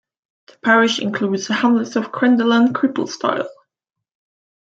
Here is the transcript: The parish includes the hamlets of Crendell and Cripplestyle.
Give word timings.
The 0.47 0.55
parish 0.63 0.97
includes 0.97 1.45
the 1.47 1.53
hamlets 1.53 1.95
of 1.95 2.11
Crendell 2.11 2.55
and 2.57 2.73
Cripplestyle. 2.73 3.47